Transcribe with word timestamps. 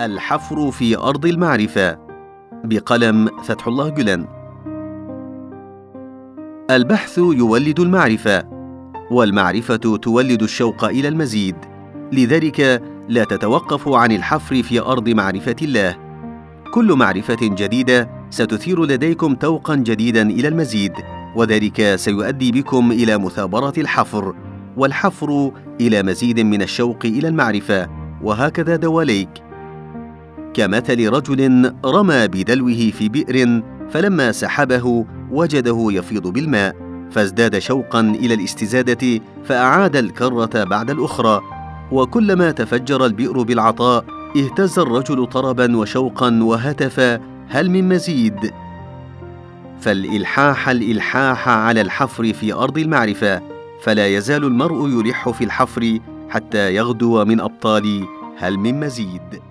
الحفر 0.00 0.70
في 0.70 0.96
أرض 0.96 1.26
المعرفة 1.26 1.98
بقلم 2.64 3.28
فتح 3.44 3.66
الله 3.66 3.88
جلن 3.88 4.26
البحث 6.70 7.18
يولد 7.18 7.80
المعرفة 7.80 8.44
والمعرفة 9.10 9.76
تولد 9.76 10.42
الشوق 10.42 10.84
إلى 10.84 11.08
المزيد. 11.08 11.56
لذلك 12.12 12.82
لا 13.08 13.24
تتوقف 13.24 13.88
عن 13.88 14.12
الحفر 14.12 14.62
في 14.62 14.80
أرض 14.80 15.08
معرفة 15.08 15.56
الله. 15.62 15.96
كل 16.74 16.92
معرفة 16.92 17.38
جديدة 17.42 18.10
ستثير 18.30 18.84
لديكم 18.84 19.34
توقا 19.34 19.76
جديدا 19.76 20.22
إلى 20.22 20.48
المزيد 20.48 20.92
وذلك 21.36 21.94
سيؤدي 21.94 22.52
بكم 22.52 22.92
إلى 22.92 23.18
مثابرة 23.18 23.74
الحفر 23.78 24.34
والحفر 24.76 25.52
إلى 25.80 26.02
مزيد 26.02 26.40
من 26.40 26.62
الشوق 26.62 26.98
إلى 27.04 27.28
المعرفة. 27.28 27.88
وهكذا 28.22 28.76
دواليك. 28.76 29.47
كمثل 30.54 31.08
رجل 31.08 31.72
رمى 31.84 32.28
بدلوه 32.28 32.90
في 32.98 33.08
بئر 33.08 33.62
فلما 33.90 34.32
سحبه 34.32 35.06
وجده 35.30 35.86
يفيض 35.90 36.26
بالماء 36.28 36.76
فازداد 37.10 37.58
شوقا 37.58 38.00
إلى 38.00 38.34
الاستزادة 38.34 39.20
فأعاد 39.44 39.96
الكرة 39.96 40.64
بعد 40.64 40.90
الأخرى. 40.90 41.40
وكلما 41.92 42.50
تفجر 42.50 43.06
البئر 43.06 43.42
بالعطاء 43.42 44.04
اهتز 44.36 44.78
الرجل 44.78 45.26
طربا 45.26 45.76
وشوقا 45.76 46.42
وهتف 46.42 47.20
هل 47.48 47.70
من 47.70 47.88
مزيد؟ 47.88 48.52
فالإلحاح 49.80 50.68
الإلحاح 50.68 51.48
على 51.48 51.80
الحفر 51.80 52.32
في 52.32 52.52
أرض 52.52 52.78
المعرفة 52.78 53.42
فلا 53.82 54.06
يزال 54.06 54.44
المرء 54.44 54.88
يلح 54.88 55.28
في 55.28 55.44
الحفر 55.44 55.98
حتى 56.30 56.74
يغدو 56.74 57.24
من 57.24 57.40
أبطال 57.40 58.06
هل 58.38 58.58
من 58.58 58.80
مزيد؟ 58.80 59.47